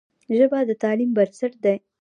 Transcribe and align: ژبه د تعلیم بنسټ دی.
ژبه 0.37 0.59
د 0.69 0.71
تعلیم 0.83 1.09
بنسټ 1.17 1.53
دی. 1.63 1.75